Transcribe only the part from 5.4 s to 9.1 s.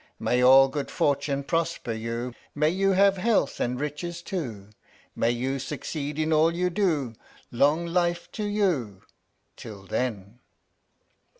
succeed in all you do Long life to you